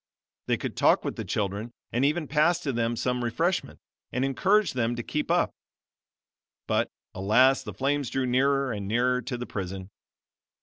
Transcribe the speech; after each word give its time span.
They 0.47 0.57
could 0.57 0.75
talk 0.75 1.05
with 1.05 1.15
the 1.15 1.23
children, 1.23 1.73
and 1.91 2.03
even 2.03 2.27
pass 2.27 2.59
to 2.61 2.73
them 2.73 2.95
some 2.95 3.23
refreshments, 3.23 3.83
and 4.11 4.25
encourage 4.25 4.73
them 4.73 4.95
to 4.95 5.03
keep 5.03 5.29
up. 5.29 5.51
But, 6.65 6.89
alas, 7.13 7.61
the 7.61 7.71
flames 7.75 8.09
drew 8.09 8.25
nearer 8.25 8.71
and 8.71 8.87
nearer 8.87 9.21
to 9.21 9.37
the 9.37 9.45
prison. 9.45 9.91